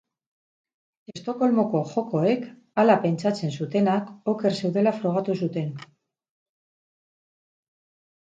Estokolmoko 1.11 1.81
jokoek, 1.89 2.47
hala 2.83 2.95
pentsatzen 3.03 3.53
zutenak, 3.57 4.07
oker 4.33 4.55
zeudela 4.63 4.95
frogatu 5.03 5.37
zuten. 5.49 5.69